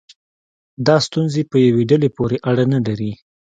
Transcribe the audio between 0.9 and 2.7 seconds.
ستونزې په یوې ډلې پورې اړه